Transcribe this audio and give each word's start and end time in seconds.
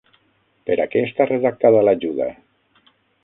Per 0.69 0.77
a 0.85 0.87
què 0.93 1.03
està 1.09 1.27
redactada 1.31 1.85
l'ajuda? 1.87 2.31